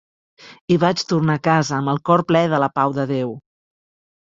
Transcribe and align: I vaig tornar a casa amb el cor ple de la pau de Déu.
I 0.75 0.77
vaig 0.83 1.03
tornar 1.11 1.35
a 1.41 1.43
casa 1.49 1.77
amb 1.81 1.93
el 1.95 2.01
cor 2.11 2.25
ple 2.33 2.43
de 2.55 2.63
la 2.67 2.73
pau 2.81 2.99
de 2.99 3.09
Déu. 3.15 3.37